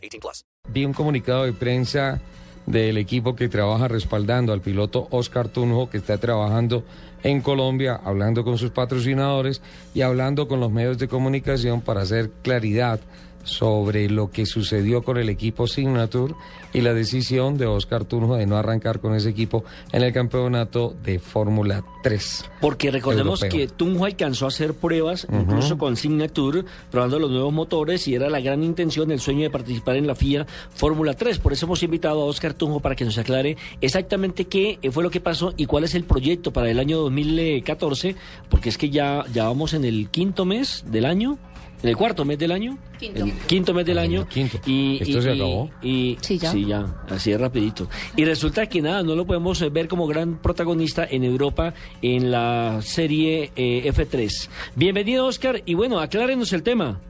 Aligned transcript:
18 0.00 0.20
plus. 0.20 0.44
Vi 0.68 0.84
un 0.84 0.92
comunicado 0.92 1.44
de 1.44 1.52
prensa 1.52 2.20
del 2.66 2.98
equipo 2.98 3.34
que 3.34 3.48
trabaja 3.48 3.88
respaldando 3.88 4.52
al 4.52 4.60
piloto 4.60 5.08
Oscar 5.10 5.48
Tunjo, 5.48 5.90
que 5.90 5.98
está 5.98 6.18
trabajando 6.18 6.84
en 7.22 7.40
Colombia, 7.40 8.00
hablando 8.04 8.44
con 8.44 8.58
sus 8.58 8.70
patrocinadores 8.70 9.60
y 9.94 10.02
hablando 10.02 10.48
con 10.48 10.60
los 10.60 10.70
medios 10.70 10.98
de 10.98 11.08
comunicación 11.08 11.80
para 11.80 12.02
hacer 12.02 12.30
claridad 12.42 13.00
sobre 13.44 14.08
lo 14.10 14.30
que 14.30 14.46
sucedió 14.46 15.02
con 15.02 15.18
el 15.18 15.28
equipo 15.28 15.66
Signature 15.66 16.34
y 16.72 16.82
la 16.82 16.94
decisión 16.94 17.58
de 17.58 17.66
Oscar 17.66 18.04
Tunjo 18.04 18.36
de 18.36 18.46
no 18.46 18.56
arrancar 18.56 19.00
con 19.00 19.14
ese 19.14 19.30
equipo 19.30 19.64
en 19.92 20.02
el 20.02 20.12
campeonato 20.12 20.94
de 21.02 21.18
Fórmula 21.18 21.84
3. 22.02 22.50
Porque 22.60 22.90
recordemos 22.90 23.40
que 23.40 23.66
Tunjo 23.66 24.04
alcanzó 24.04 24.44
a 24.44 24.48
hacer 24.48 24.74
pruebas, 24.74 25.26
incluso 25.32 25.78
con 25.78 25.96
Signature, 25.96 26.64
probando 26.90 27.18
los 27.18 27.30
nuevos 27.30 27.52
motores 27.52 28.06
y 28.08 28.14
era 28.14 28.30
la 28.30 28.40
gran 28.40 28.62
intención, 28.62 29.10
el 29.10 29.20
sueño 29.20 29.42
de 29.42 29.50
participar 29.50 29.96
en 29.96 30.06
la 30.06 30.14
FIA 30.14 30.46
Fórmula 30.70 31.14
3. 31.14 31.38
Por 31.38 31.52
eso 31.52 31.66
hemos 31.66 31.82
invitado 31.82 32.22
a 32.22 32.26
Oscar 32.26 32.54
Tunjo 32.54 32.80
para 32.80 32.94
que 32.94 33.04
nos 33.04 33.18
aclare 33.18 33.56
exactamente 33.80 34.44
qué 34.44 34.78
fue 34.92 35.02
lo 35.02 35.10
que 35.10 35.20
pasó 35.20 35.52
y 35.56 35.66
cuál 35.66 35.84
es 35.84 35.94
el 35.94 36.04
proyecto 36.04 36.52
para 36.52 36.70
el 36.70 36.78
año 36.78 36.98
2014, 36.98 38.16
porque 38.48 38.68
es 38.68 38.78
que 38.78 38.90
ya, 38.90 39.24
ya 39.32 39.44
vamos 39.44 39.74
en 39.74 39.84
el 39.84 40.08
quinto 40.10 40.44
mes 40.44 40.84
del 40.86 41.04
año. 41.04 41.38
¿En 41.82 41.88
el 41.88 41.96
cuarto 41.96 42.24
mes 42.26 42.38
del 42.38 42.52
año? 42.52 42.76
Quinto. 42.98 43.24
El 43.24 43.32
quinto 43.46 43.72
mes 43.72 43.86
del 43.86 43.98
Ah, 43.98 44.02
año. 44.02 44.28
quinto. 44.28 44.58
Y, 44.66 44.98
¿Esto 45.00 45.18
y- 45.18 45.22
se 45.22 45.30
acabó? 45.32 45.70
y- 45.82 46.18
Sí, 46.20 46.36
ya. 46.38 46.50
Sí, 46.52 46.66
ya. 46.66 46.84
Así 47.08 47.32
es 47.32 47.40
rapidito. 47.40 47.88
Y 48.16 48.24
resulta 48.26 48.66
que 48.66 48.82
nada, 48.82 49.02
no 49.02 49.14
lo 49.16 49.24
podemos 49.26 49.60
eh, 49.62 49.70
ver 49.70 49.88
como 49.88 50.06
gran 50.06 50.36
protagonista 50.42 51.06
en 51.10 51.24
Europa 51.24 51.72
en 52.02 52.30
la 52.30 52.80
serie 52.82 53.50
eh, 53.56 53.82
F3. 53.86 54.50
Bienvenido, 54.76 55.26
Oscar. 55.26 55.62
Y 55.64 55.72
bueno, 55.74 56.00
aclárenos 56.00 56.52
el 56.52 56.62
tema. 56.62 57.00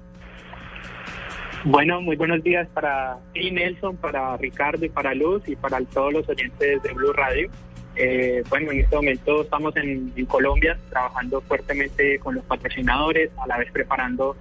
Bueno, 1.65 2.01
muy 2.01 2.17
buenos 2.17 2.43
días 2.43 2.67
para 2.73 3.19
ti, 3.34 3.51
Nelson, 3.51 3.97
para 3.97 4.37
Ricardo 4.39 4.84
y 4.84 4.89
para 4.89 5.15
Luz 5.15 5.43
y 5.47 5.57
para 5.57 5.79
todos 5.84 6.12
los 6.12 6.29
oyentes 6.29 6.83
de 6.83 6.93
Blue 6.95 7.12
Radio. 7.12 7.51
Eh, 7.97 8.43
bueno, 8.49 8.71
en 8.71 8.81
este 8.81 8.97
momento 8.97 9.43
estamos 9.43 9.77
en, 9.77 10.11
en 10.17 10.27
Colombia 10.27 10.79
trabajando 10.89 11.41
fuertemente 11.43 12.19
con 12.21 12.37
los 12.37 12.45
patrocinadores, 12.45 13.31
a 13.37 13.47
la 13.47 13.59
vez 13.59 13.71
preparando 13.73 14.37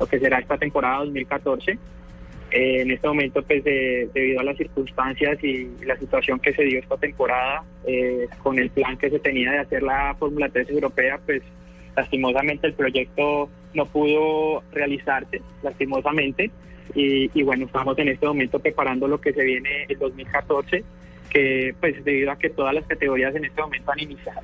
lo 0.00 0.06
que 0.06 0.18
será 0.18 0.38
esta 0.38 0.56
temporada 0.56 0.98
2014. 1.04 1.72
Eh, 2.52 2.80
en 2.80 2.90
este 2.90 3.06
momento, 3.06 3.42
pues 3.42 3.62
de- 3.62 4.08
debido 4.12 4.40
a 4.40 4.44
las 4.44 4.56
circunstancias 4.56 5.38
y 5.44 5.68
la 5.84 5.96
situación 5.96 6.40
que 6.40 6.52
se 6.52 6.64
dio 6.64 6.80
esta 6.80 6.96
temporada, 6.96 7.62
eh, 7.86 8.26
con 8.42 8.58
el 8.58 8.70
plan 8.70 8.96
que 8.96 9.10
se 9.10 9.20
tenía 9.20 9.52
de 9.52 9.58
hacer 9.58 9.82
la 9.84 10.16
Fórmula 10.18 10.48
3 10.48 10.68
europea, 10.70 11.20
pues 11.24 11.42
lastimosamente 11.94 12.66
el 12.66 12.72
proyecto 12.74 13.48
no 13.74 13.86
pudo 13.86 14.64
realizarse, 14.72 15.40
lastimosamente. 15.62 16.50
Y, 16.94 17.30
y 17.38 17.42
bueno, 17.44 17.66
estamos 17.66 17.96
en 18.00 18.08
este 18.08 18.26
momento 18.26 18.58
preparando 18.58 19.06
lo 19.06 19.20
que 19.20 19.32
se 19.32 19.44
viene 19.44 19.84
el 19.88 19.96
2014, 19.98 20.82
que 21.28 21.72
pues 21.78 22.02
debido 22.04 22.32
a 22.32 22.36
que 22.36 22.50
todas 22.50 22.74
las 22.74 22.84
categorías 22.84 23.32
en 23.36 23.44
este 23.44 23.60
momento 23.62 23.92
han 23.92 24.00
iniciado, 24.00 24.40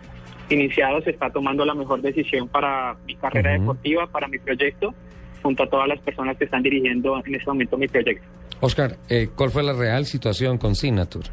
iniciado 0.48 1.00
se 1.02 1.10
está 1.10 1.30
tomando 1.30 1.64
la 1.64 1.74
mejor 1.74 2.02
decisión 2.02 2.46
para 2.46 2.94
mi 3.04 3.16
carrera 3.16 3.50
Ujú. 3.54 3.60
deportiva, 3.62 4.06
para 4.06 4.28
mi 4.28 4.38
proyecto, 4.38 4.94
junto 5.42 5.62
a 5.62 5.68
todas 5.68 5.88
las 5.88 5.98
personas 6.00 6.36
que 6.36 6.44
están 6.44 6.62
dirigiendo 6.62 7.22
en 7.24 7.34
este 7.34 7.46
momento 7.46 7.76
mi 7.76 7.88
proyecto. 7.88 8.26
Oscar, 8.60 8.96
eh, 9.08 9.28
¿cuál 9.34 9.50
fue 9.50 9.62
la 9.62 9.72
real 9.72 10.06
situación 10.06 10.58
con 10.58 10.74
Signature? 10.74 11.28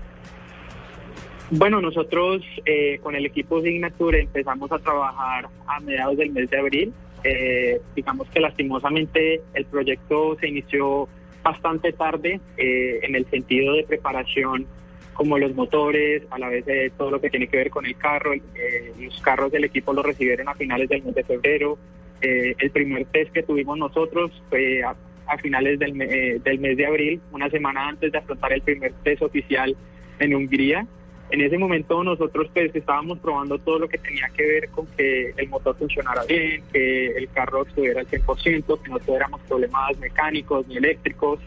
Bueno, 1.51 1.81
nosotros 1.81 2.41
eh, 2.65 2.99
con 3.01 3.15
el 3.15 3.25
equipo 3.25 3.61
Signature 3.61 4.21
empezamos 4.21 4.71
a 4.71 4.79
trabajar 4.79 5.47
a 5.67 5.79
mediados 5.81 6.17
del 6.17 6.31
mes 6.31 6.49
de 6.49 6.57
abril. 6.57 6.93
Eh, 7.23 7.79
digamos 7.95 8.27
que 8.29 8.39
lastimosamente 8.39 9.41
el 9.53 9.65
proyecto 9.65 10.35
se 10.39 10.49
inició 10.49 11.07
bastante 11.43 11.93
tarde 11.93 12.39
eh, 12.57 12.99
en 13.03 13.15
el 13.15 13.25
sentido 13.29 13.75
de 13.75 13.83
preparación 13.83 14.65
como 15.13 15.37
los 15.37 15.53
motores, 15.53 16.23
a 16.31 16.39
la 16.39 16.49
vez 16.49 16.65
de 16.65 16.91
todo 16.97 17.11
lo 17.11 17.21
que 17.21 17.29
tiene 17.29 17.47
que 17.47 17.57
ver 17.57 17.69
con 17.69 17.85
el 17.85 17.95
carro. 17.97 18.33
Eh, 18.33 18.93
los 18.99 19.21
carros 19.21 19.51
del 19.51 19.65
equipo 19.65 19.93
los 19.93 20.03
recibieron 20.03 20.49
a 20.49 20.55
finales 20.55 20.89
del 20.89 21.03
mes 21.03 21.13
de 21.13 21.23
febrero. 21.23 21.77
Eh, 22.23 22.55
el 22.57 22.71
primer 22.71 23.05
test 23.07 23.33
que 23.33 23.43
tuvimos 23.43 23.77
nosotros 23.77 24.31
fue 24.49 24.81
a, 24.81 24.95
finales 25.41 25.77
del, 25.77 26.01
eh, 26.01 26.39
del 26.41 26.59
mes 26.59 26.77
de 26.77 26.85
abril, 26.85 27.21
una 27.33 27.49
semana 27.49 27.89
antes 27.89 28.11
de 28.11 28.17
afrontar 28.17 28.53
el 28.53 28.61
primer 28.61 28.93
test 29.03 29.21
oficial 29.21 29.75
en 30.19 30.33
Hungría. 30.33 30.87
En 31.31 31.41
ese 31.41 31.57
momento 31.57 32.01
nosotros 32.01 32.49
pues 32.53 32.73
estábamos 32.73 33.19
probando 33.19 33.57
todo 33.57 33.79
lo 33.79 33.89
que 33.89 33.97
tenía 33.97 34.29
que 34.35 34.45
ver 34.45 34.69
con 34.69 34.87
que 34.95 35.33
el 35.35 35.49
motor 35.49 35.75
funcionara 35.75 36.23
bien, 36.23 36.63
que 36.71 37.07
el 37.07 37.27
carro 37.29 37.65
estuviera 37.65 37.99
al 37.99 38.07
100%, 38.07 38.81
que 38.81 38.89
no 38.89 38.99
tuviéramos 38.99 39.41
problemas 39.41 39.97
mecánicos 39.99 40.65
ni 40.67 40.77
eléctricos. 40.77 41.39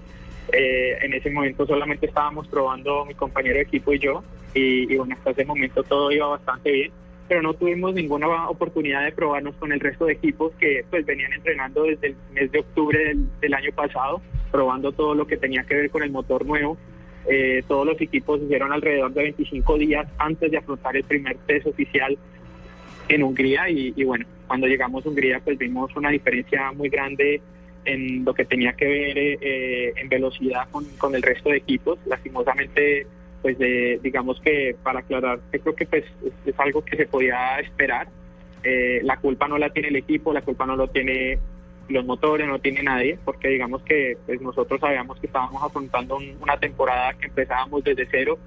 Eh, 0.52 0.98
en 1.00 1.14
ese 1.14 1.30
momento 1.30 1.66
solamente 1.66 2.06
estábamos 2.06 2.48
probando 2.48 3.06
mi 3.06 3.14
compañero 3.14 3.56
de 3.56 3.62
equipo 3.62 3.92
y 3.94 3.98
yo 3.98 4.22
y, 4.52 4.92
y 4.92 4.96
bueno, 4.96 5.14
hasta 5.14 5.30
ese 5.30 5.44
momento 5.44 5.82
todo 5.84 6.12
iba 6.12 6.26
bastante 6.26 6.70
bien, 6.70 6.92
pero 7.28 7.42
no 7.42 7.54
tuvimos 7.54 7.94
ninguna 7.94 8.48
oportunidad 8.48 9.04
de 9.04 9.12
probarnos 9.12 9.54
con 9.56 9.72
el 9.72 9.80
resto 9.80 10.06
de 10.06 10.14
equipos 10.14 10.52
que 10.58 10.84
pues 10.90 11.04
venían 11.04 11.32
entrenando 11.32 11.84
desde 11.84 12.08
el 12.08 12.16
mes 12.32 12.52
de 12.52 12.60
octubre 12.60 13.16
del, 13.40 13.54
año 13.54 13.72
pasado, 13.74 14.20
probando 14.50 14.92
todo 14.92 15.14
lo 15.14 15.26
que 15.26 15.36
tenía 15.36 15.64
que 15.64 15.74
ver 15.74 15.90
con 15.90 16.02
el 16.02 16.10
motor 16.10 16.46
nuevo. 16.46 16.76
Eh, 17.28 17.64
todos 17.66 17.84
los 17.84 18.00
equipos 18.00 18.40
hicieron 18.40 18.72
alrededor 18.72 19.12
de 19.12 19.22
25 19.24 19.78
días 19.78 20.06
antes 20.18 20.50
de 20.50 20.58
afrontar 20.58 20.96
el 20.96 21.04
primer 21.04 21.36
test 21.46 21.66
oficial 21.66 22.16
en 23.08 23.22
Hungría 23.22 23.68
y, 23.68 24.04
bueno, 24.04 24.26
cuando 24.46 24.66
llegamos 24.66 25.04
a 25.04 25.08
Hungría 25.08 25.40
pues 25.40 25.58
vimos 25.58 25.94
una 25.96 26.10
diferencia 26.10 26.72
muy 26.72 26.88
grande 26.88 27.40
en 27.84 28.24
lo 28.24 28.34
que 28.34 28.44
tenía 28.44 28.72
que 28.72 28.84
ver 28.84 29.18
eh, 29.18 29.92
en 29.96 30.08
velocidad 30.08 30.68
con, 30.70 30.84
con 30.98 31.14
el 31.14 31.22
resto 31.22 31.50
de 31.50 31.58
equipos. 31.58 31.98
Lastimosamente, 32.06 33.06
pues 33.42 33.58
de, 33.58 34.00
digamos 34.02 34.40
que 34.40 34.76
para 34.82 35.00
aclarar, 35.00 35.40
creo 35.50 35.74
que 35.74 35.86
pues 35.86 36.04
es, 36.46 36.58
algo 36.58 36.84
que 36.84 36.96
se 36.96 37.06
podía 37.06 37.58
esperar. 37.60 38.08
Eh, 38.62 39.00
la 39.04 39.16
culpa 39.18 39.46
no 39.46 39.58
la 39.58 39.70
tiene 39.70 39.88
el 39.88 39.96
equipo, 39.96 40.32
la 40.32 40.42
culpa 40.42 40.66
no 40.66 40.76
lo 40.76 40.88
tiene 40.88 41.38
los 41.88 42.04
motores, 42.04 42.48
no 42.48 42.58
tiene 42.58 42.82
nadie, 42.82 43.18
porque 43.24 43.48
digamos 43.48 43.82
que 43.82 44.16
pues 44.26 44.40
nosotros 44.40 44.80
sabíamos 44.80 45.18
que 45.20 45.26
estábamos 45.28 45.62
afrontando 45.62 46.16
un- 46.16 46.36
una 46.40 46.56
temporada 46.58 47.14
que 47.14 47.26
empezábamos 47.26 47.84
desde 47.84 48.08
cero. 48.10 48.38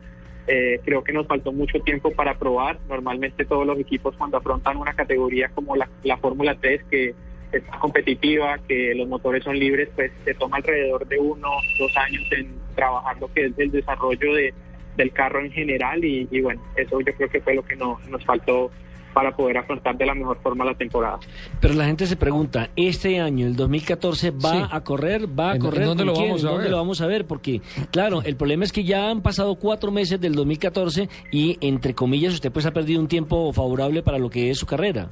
Eh, 0.47 0.81
creo 0.83 1.03
que 1.03 1.13
nos 1.13 1.27
faltó 1.27 1.51
mucho 1.51 1.79
tiempo 1.79 2.11
para 2.11 2.33
probar. 2.38 2.79
Normalmente 2.89 3.45
todos 3.45 3.66
los 3.66 3.79
equipos 3.79 4.16
cuando 4.17 4.38
afrontan 4.38 4.77
una 4.77 4.94
categoría 4.94 5.50
como 5.50 5.75
la, 5.75 5.88
la 6.03 6.17
Fórmula 6.17 6.56
3, 6.59 6.83
que 6.89 7.13
es 7.51 7.63
competitiva, 7.79 8.57
que 8.67 8.94
los 8.95 9.07
motores 9.07 9.44
son 9.44 9.57
libres, 9.57 9.89
pues 9.95 10.11
se 10.25 10.33
toma 10.33 10.57
alrededor 10.57 11.07
de 11.07 11.17
uno, 11.19 11.50
dos 11.79 11.97
años 11.97 12.23
en 12.31 12.53
trabajar 12.75 13.17
lo 13.19 13.31
que 13.31 13.45
es 13.45 13.53
el 13.57 13.71
desarrollo 13.71 14.33
de, 14.33 14.53
del 14.99 15.11
carro 15.11 15.39
en 15.43 15.51
general 15.51 16.03
y, 16.03 16.27
y 16.29 16.41
bueno, 16.41 16.61
eso 16.75 16.99
yo 17.01 17.13
creo 17.15 17.29
que 17.29 17.41
fue 17.41 17.55
lo 17.55 17.63
que 17.63 17.75
no- 17.75 17.97
nos 18.09 18.23
faltó 18.25 18.69
para 19.13 19.35
poder 19.35 19.57
afrontar 19.57 19.97
de 19.97 20.05
la 20.05 20.13
mejor 20.13 20.37
forma 20.43 20.63
la 20.63 20.75
temporada. 20.75 21.17
Pero 21.59 21.73
la 21.73 21.85
gente 21.85 22.05
se 22.05 22.15
pregunta, 22.15 22.69
¿este 22.75 23.19
año, 23.19 23.47
el 23.47 23.55
2014, 23.55 24.29
va 24.31 24.51
Sí. 24.51 24.61
a 24.71 24.81
correr? 24.81 25.25
¿Va 25.27 25.51
a 25.51 25.55
¿En- 25.55 25.61
correr? 25.61 25.81
en 25.81 25.88
dónde 25.88 26.03
¿Con 26.03 26.07
lo 26.07 26.13
quién? 26.13 26.27
vamos 26.27 26.43
a 26.43 26.47
¿Dónde 26.49 26.63
ver? 26.63 26.71
lo 26.71 26.77
vamos 26.77 27.01
a 27.01 27.07
ver? 27.07 27.25
Porque, 27.25 27.61
claro, 27.91 28.21
el 28.23 28.35
problema 28.35 28.65
es 28.65 28.71
que 28.71 28.83
ya 28.83 29.09
han 29.09 29.21
pasado 29.21 29.56
cuatro 29.56 29.89
meses 29.91 30.21
del 30.21 30.35
2014 30.35 31.09
y, 31.31 31.57
entre 31.62 31.95
comillas, 31.95 32.33
usted 32.35 32.51
pues 32.51 32.68
ha 32.68 32.71
perdido 32.71 33.01
un 33.01 33.07
tiempo 33.07 33.51
favorable 33.51 34.03
para 34.03 34.19
lo 34.19 34.29
que 34.29 34.51
es 34.51 34.59
su 34.59 34.68
carrera. 34.68 35.09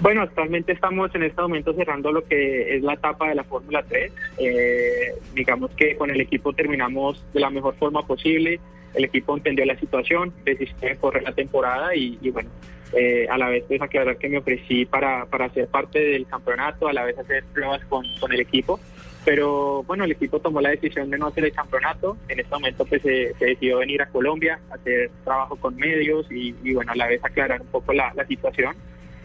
Bueno, 0.00 0.22
actualmente 0.22 0.72
estamos 0.72 1.14
en 1.14 1.22
este 1.22 1.40
momento 1.40 1.72
cerrando 1.72 2.10
lo 2.10 2.24
que 2.24 2.76
es 2.76 2.82
la 2.82 2.94
etapa 2.94 3.28
de 3.28 3.36
la 3.36 3.44
Fórmula 3.44 3.84
3. 3.88 4.12
Eh, 4.38 5.14
digamos 5.34 5.70
que 5.72 5.96
con 5.96 6.10
el 6.10 6.20
equipo 6.20 6.52
terminamos 6.52 7.24
de 7.32 7.40
la 7.40 7.50
mejor 7.50 7.76
forma 7.76 8.04
posible. 8.04 8.58
El 8.92 9.04
equipo 9.04 9.36
entendió 9.36 9.64
la 9.64 9.78
situación, 9.78 10.32
decidió 10.44 10.98
correr 11.00 11.22
la 11.22 11.32
temporada 11.32 11.94
y, 11.94 12.18
bueno, 12.30 12.50
eh, 12.92 13.26
a 13.28 13.38
la 13.38 13.48
vez 13.48 13.64
pues 13.66 13.80
aclarar 13.80 14.18
que 14.18 14.28
me 14.28 14.38
ofrecí 14.38 14.84
para, 14.84 15.26
para 15.26 15.48
ser 15.50 15.68
parte 15.68 15.98
del 15.98 16.26
campeonato, 16.26 16.86
a 16.88 16.92
la 16.92 17.04
vez 17.04 17.18
hacer 17.18 17.44
pruebas 17.52 17.84
con, 17.86 18.04
con 18.20 18.32
el 18.32 18.40
equipo. 18.40 18.80
Pero 19.24 19.84
bueno, 19.84 20.04
el 20.04 20.12
equipo 20.12 20.38
tomó 20.38 20.60
la 20.60 20.70
decisión 20.70 21.08
de 21.08 21.18
no 21.18 21.28
hacer 21.28 21.44
el 21.44 21.52
campeonato. 21.52 22.16
En 22.28 22.40
este 22.40 22.54
momento 22.54 22.84
pues 22.84 23.00
se, 23.00 23.32
decidió 23.38 23.78
venir 23.78 24.02
a 24.02 24.06
Colombia, 24.06 24.58
hacer 24.70 25.10
trabajo 25.24 25.56
con 25.56 25.76
medios 25.76 26.26
y, 26.30 26.52
bueno, 26.74 26.92
a 26.92 26.96
la 26.96 27.06
vez 27.06 27.24
aclarar 27.24 27.62
un 27.62 27.68
poco 27.68 27.92
la 27.92 28.12
situación 28.26 28.74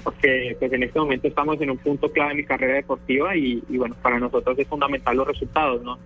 porque 0.03 0.55
pues 0.59 0.71
en 0.73 0.83
este 0.83 0.99
momento 0.99 1.27
estamos 1.27 1.59
en 1.61 1.69
un 1.71 1.77
punto 1.77 2.11
clave 2.11 2.29
de 2.31 2.35
mi 2.37 2.43
carrera 2.45 2.75
deportiva 2.75 3.35
y, 3.35 3.61
bueno, 3.69 3.95
para 4.01 4.19
nosotros 4.19 4.57
es 4.57 4.67
fundamental 4.67 5.17
los 5.17 5.27
resultados, 5.27 5.81
¿no? 5.83 5.97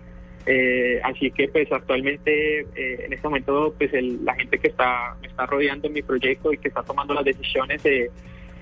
Eh, 0.46 1.00
así 1.02 1.30
que 1.30 1.48
pues 1.48 1.72
actualmente 1.72 2.60
eh, 2.60 3.04
en 3.06 3.12
este 3.14 3.26
momento 3.26 3.74
pues 3.78 3.94
el- 3.94 4.22
la 4.26 4.34
gente 4.34 4.58
que 4.58 4.68
está 4.68 5.16
me 5.22 5.28
está 5.28 5.46
rodeando 5.46 5.86
en 5.88 5.94
mi 5.94 6.02
proyecto 6.02 6.52
y 6.52 6.58
que 6.58 6.68
está 6.68 6.82
tomando 6.82 7.14
las 7.14 7.24
decisiones 7.24 7.80
eh, 7.86 8.10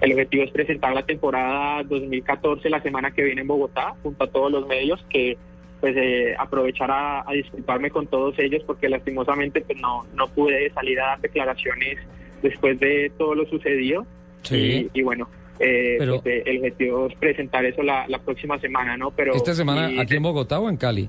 el 0.00 0.12
objetivo 0.12 0.44
es 0.44 0.52
presentar 0.52 0.94
la 0.94 1.02
temporada 1.04 1.82
2014 1.82 2.70
la 2.70 2.80
semana 2.82 3.10
que 3.10 3.24
viene 3.24 3.40
en 3.40 3.48
Bogotá 3.48 3.94
junto 4.04 4.22
a 4.22 4.28
todos 4.28 4.52
los 4.52 4.64
medios 4.68 5.04
que 5.10 5.36
pues 5.80 5.96
eh, 5.96 6.36
aprovechar 6.38 6.88
a, 6.92 7.28
a 7.28 7.32
disculparme 7.32 7.90
con 7.90 8.06
todos 8.06 8.38
ellos 8.38 8.62
porque 8.64 8.88
lastimosamente 8.88 9.60
pues 9.62 9.76
no 9.80 10.06
no 10.14 10.28
pude 10.28 10.70
salir 10.70 11.00
a 11.00 11.06
dar 11.06 11.20
declaraciones 11.20 11.98
después 12.42 12.78
de 12.78 13.10
todo 13.18 13.34
lo 13.34 13.44
sucedido 13.46 14.06
Sí. 14.42 14.90
y, 14.94 15.00
y 15.00 15.02
bueno 15.02 15.28
eh, 15.60 15.96
Pero- 15.98 16.20
pues, 16.20 16.34
eh, 16.36 16.42
el 16.46 16.58
objetivo 16.58 17.06
es 17.08 17.14
presentar 17.16 17.64
eso 17.64 17.82
la, 17.82 18.06
la 18.08 18.18
próxima 18.18 18.58
semana 18.58 18.96
no 18.96 19.10
pero 19.10 19.34
¿Esta 19.34 19.54
semana 19.54 19.90
y- 19.90 19.98
aquí 19.98 20.16
en 20.16 20.22
Bogotá 20.22 20.58
o 20.60 20.68
en 20.68 20.76
Cali? 20.76 21.08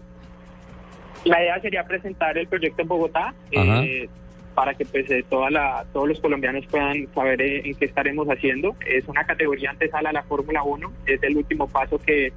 la 1.25 1.41
idea 1.41 1.59
sería 1.61 1.83
presentar 1.85 2.37
el 2.37 2.47
proyecto 2.47 2.81
en 2.81 2.87
Bogotá 2.87 3.33
eh, 3.51 4.09
para 4.53 4.73
que 4.75 4.85
pues 4.85 5.09
eh, 5.09 5.23
toda 5.29 5.49
la, 5.49 5.85
todos 5.93 6.07
los 6.07 6.19
colombianos 6.19 6.65
puedan 6.67 7.07
saber 7.15 7.41
eh, 7.41 7.61
en 7.65 7.73
qué 7.75 7.85
estaremos 7.85 8.27
haciendo. 8.27 8.75
Es 8.87 9.07
una 9.07 9.23
categoría 9.23 9.71
antesala 9.71 10.09
a 10.09 10.13
la 10.13 10.21
Fórmula 10.23 10.61
1, 10.63 10.91
es 11.07 11.23
el 11.23 11.37
último 11.37 11.67
paso 11.67 11.97
que, 11.97 12.31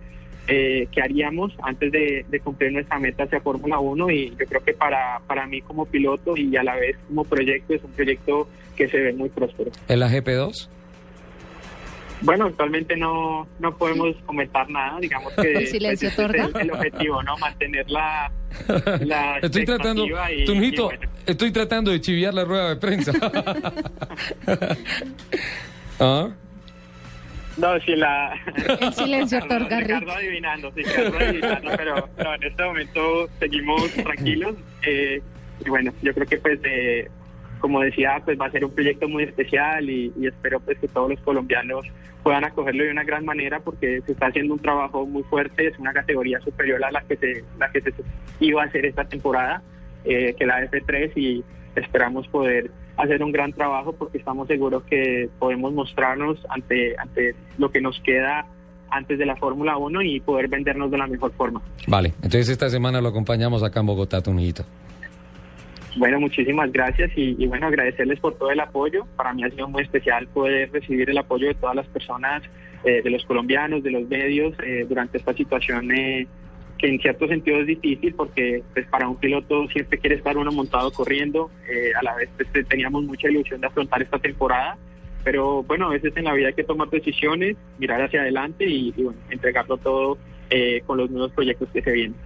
eh, 0.49 0.87
que 0.93 1.03
haríamos 1.03 1.53
antes 1.63 1.93
de, 1.93 2.25
de 2.29 2.41
cumplir 2.41 2.73
nuestra 2.73 2.99
meta 3.01 3.25
hacia 3.25 3.41
Fórmula 3.41 3.81
1 3.81 4.11
y 4.11 4.31
yo 4.31 4.47
creo 4.47 4.65
que 4.65 4.73
para, 4.73 5.21
para 5.27 5.47
mí 5.47 5.61
como 5.61 5.85
piloto 5.85 6.37
y 6.39 6.57
a 6.57 6.63
la 6.63 6.77
vez 6.77 6.97
como 7.09 7.25
proyecto 7.25 7.75
es 7.75 7.83
un 7.85 7.91
proyecto 7.93 8.49
que 8.77 8.89
se 8.89 8.99
ve 8.99 9.13
muy 9.13 9.29
próspero. 9.29 9.71
¿En 9.89 10.01
la 10.01 10.09
GP2? 10.09 10.69
Bueno, 12.23 12.47
actualmente 12.47 12.97
no, 12.97 13.47
no 13.59 13.77
podemos 13.77 14.17
comentar 14.25 14.69
nada, 14.71 14.99
digamos 15.01 15.33
que 15.35 15.53
El 15.55 15.67
silencio 15.67 16.09
ese 16.09 16.23
es 16.25 16.31
el, 16.35 16.57
el 16.63 16.71
objetivo, 16.73 17.23
¿no? 17.23 17.37
Mantener 17.39 17.91
la, 17.91 18.31
la 19.01 19.39
Estoy 19.39 19.65
tratando, 19.67 20.07
y- 20.07 20.45
Tunjito, 20.45 20.83
y 20.93 20.97
bueno. 20.97 21.11
estoy 21.27 21.51
tratando 21.53 21.91
de 21.91 22.01
chiviar 22.01 22.33
la 22.35 22.45
rueda 22.45 22.69
de 22.71 22.77
prensa. 22.77 23.13
¿Ah? 26.01 26.29
No, 27.57 27.81
sí, 27.81 27.97
la... 27.97 28.35
El 28.81 28.93
silencio 28.93 29.41
Ricardo- 29.41 29.65
otorga, 29.67 29.81
Ricardo 29.81 30.13
adivinando, 30.13 30.73
sí, 30.75 30.83
Ricardo 30.83 31.19
adivinando, 31.19 31.71
pero, 31.77 32.09
pero 32.17 32.35
en 32.35 32.43
este 32.43 32.63
momento 32.65 33.29
seguimos 33.39 33.91
tranquilos. 33.93 34.57
eh, 34.83 35.23
y 35.65 35.71
bueno, 35.71 35.91
yo 36.03 36.13
creo 36.13 36.27
que 36.27 36.37
pues, 36.37 36.61
eh, 36.65 37.09
como 37.61 37.81
decía, 37.81 38.21
pues 38.25 38.39
va 38.39 38.47
a 38.47 38.51
ser 38.51 38.65
un 38.65 38.73
proyecto 38.73 39.09
muy 39.09 39.25
especial 39.25 39.89
y, 39.89 40.13
y 40.19 40.27
espero 40.27 40.61
pues 40.61 40.79
que 40.79 40.89
todos 40.89 41.11
los 41.11 41.21
colombianos 41.21 41.87
puedan 42.23 42.45
acogerlo 42.45 42.83
de 42.83 42.91
una 42.91 43.05
gran 43.05 43.25
manera 43.25 43.61
porque 43.61 44.03
se 44.05 44.11
está 44.11 44.27
haciendo 44.27 44.55
un 44.55 44.61
trabajo 44.61 45.07
muy 45.07 45.23
fuerte, 45.23 45.69
es 45.69 45.79
una 45.79 45.93
categoría 45.93 46.41
superior 46.41 46.85
a 46.85 46.91
la 46.91 47.01
que 47.03 47.17
se, 47.17 47.45
la 47.57 47.71
que 47.71 47.81
se 47.81 47.93
iba 48.41 48.63
a 48.63 48.67
hacer 48.67 48.85
esta 48.85 49.05
temporada, 49.05 49.63
eh, 50.05 50.35
que 50.37 50.45
la 50.45 50.61
F3 50.65 51.13
y 51.15 51.45
esperamos 51.77 52.27
poder 52.29 52.71
hacer 52.97 53.23
un 53.23 53.31
gran 53.31 53.53
trabajo 53.53 53.93
porque 53.93 54.19
estamos 54.19 54.49
seguros 54.49 54.83
que 54.85 55.29
podemos 55.39 55.73
mostrarnos 55.73 56.45
ante, 56.49 56.99
ante 56.99 57.37
lo 57.59 57.71
que 57.71 57.81
nos 57.81 58.01
queda 58.01 58.47
antes 58.91 59.19
de 59.19 59.27
la 59.27 59.37
Fórmula 59.37 59.77
1 59.77 60.03
y 60.03 60.19
poder 60.19 60.49
vendernos 60.49 60.91
de 60.91 60.99
la 60.99 61.07
mejor 61.07 61.33
forma. 61.33 61.63
Vale, 61.87 62.13
entonces 62.17 62.49
esta 62.49 62.69
semana 62.71 63.01
lo 63.01 63.11
acompañamos 63.11 63.63
acá 63.63 63.79
en 63.79 63.87
Bogotá, 63.87 64.21
Tunjito. 64.21 64.65
Bueno, 65.97 66.21
muchísimas 66.21 66.71
gracias 66.73 67.11
y, 67.17 67.37
y 67.39 67.47
bueno, 67.47 67.67
agradecerles 67.67 68.21
por 68.21 68.37
todo 68.37 68.51
el 68.51 68.61
apoyo. 68.61 69.07
Para 69.17 69.33
mí 69.33 69.45
ha 69.45 69.51
sido 69.51 69.69
muy 69.69 69.83
especial 69.83 70.27
poder 70.29 70.71
recibir 70.71 71.09
el 71.09 71.19
apoyo 71.19 71.49
de 71.49 71.55
todas 71.55 71.75
las 71.75 71.87
personas, 71.87 72.43
eh, 72.85 73.03
de 73.03 73.11
los 73.11 73.25
colombianos, 73.25 73.83
de 73.83 73.91
los 73.91 74.09
medios, 74.09 74.55
eh, 74.63 74.85
durante 74.89 75.19
esta 75.19 75.33
situación 75.33 75.91
eh, 75.93 76.27
que 76.79 76.89
en 76.89 76.99
cierto 77.01 77.27
sentido 77.27 77.61
es 77.61 77.67
difícil 77.67 78.15
porque 78.15 78.63
pues, 78.75 78.87
para 78.89 79.09
un 79.09 79.17
piloto 79.17 79.67
siempre 79.69 79.99
quiere 79.99 80.17
estar 80.17 80.37
uno 80.37 80.53
montado 80.53 80.91
corriendo. 80.93 81.51
Eh, 81.69 81.93
a 81.99 82.03
la 82.03 82.15
vez 82.15 82.29
pues, 82.37 82.69
teníamos 82.69 83.05
mucha 83.05 83.29
ilusión 83.29 83.61
de 83.61 83.67
afrontar 83.67 84.03
esta 84.03 84.19
temporada. 84.19 84.77
Pero 85.25 85.65
bueno, 85.65 85.87
a 85.87 85.91
veces 85.91 86.13
en 86.17 86.25
la 86.25 86.35
vida 86.35 86.49
hay 86.49 86.55
que 86.55 86.63
tomar 86.63 86.89
decisiones, 86.89 87.57
mirar 87.79 88.01
hacia 88.01 88.21
adelante 88.21 88.65
y, 88.65 88.93
bueno, 88.93 89.19
entregarlo 89.29 89.77
todo 89.77 90.19
eh, 90.51 90.83
con 90.87 90.99
los 90.99 91.11
nuevos 91.11 91.33
proyectos 91.33 91.69
que 91.73 91.83
se 91.83 91.91
vienen. 91.91 92.17